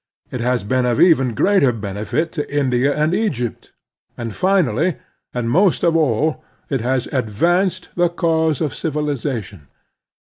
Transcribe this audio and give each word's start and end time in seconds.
It 0.31 0.41
has 0.41 0.63
been 0.63 0.87
of 0.87 0.99
even 0.99 1.35
greater 1.35 1.71
benefit 1.71 2.31
to 2.31 2.51
India 2.51 2.91
and 2.91 3.13
Egypt. 3.13 3.71
And 4.17 4.33
finally, 4.35 4.95
and 5.31 5.47
most 5.47 5.83
of 5.83 5.95
all, 5.95 6.43
it 6.71 6.81
has 6.81 7.05
advanced 7.11 7.89
the 7.93 8.09
cause 8.09 8.61
N 8.61 8.65
|[ 8.65 8.65
of 8.65 8.73
civilization. 8.73 9.67